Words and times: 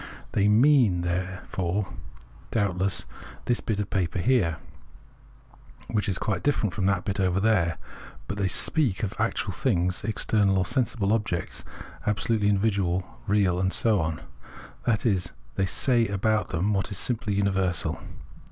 They" 0.31 0.47
mean," 0.65 1.01
then, 1.01 1.41
doubtless 2.49 3.05
this 3.45 3.59
bit 3.59 3.79
of 3.79 3.91
paper 3.91 4.17
here, 4.17 4.57
which 5.91 6.09
is 6.09 6.17
quite 6.17 6.41
different 6.41 6.73
from 6.73 6.87
that 6.87 7.05
bit 7.05 7.19
over 7.19 7.39
there; 7.39 7.77
but 8.27 8.39
they 8.39 8.47
speak 8.47 9.03
of 9.03 9.13
actual 9.19 9.53
things, 9.53 10.03
external 10.03 10.57
or 10.57 10.65
sensible 10.65 11.13
objects, 11.13 11.63
absolutely 12.07 12.49
individual, 12.49 13.05
real, 13.27 13.59
and 13.59 13.71
so 13.73 13.99
on; 14.01 14.21
that 14.87 15.05
is, 15.05 15.33
they 15.53 15.67
say 15.67 16.07
about 16.07 16.49
them 16.49 16.73
what 16.73 16.89
is 16.89 16.97
simply 16.97 17.35
universal. 17.35 17.99